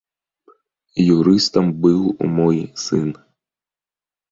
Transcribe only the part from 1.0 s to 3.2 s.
Юрыстам быў мой сын.